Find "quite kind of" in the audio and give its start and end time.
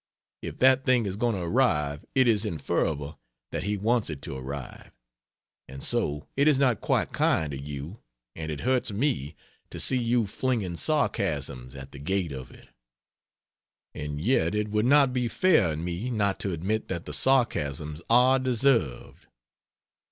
6.81-7.59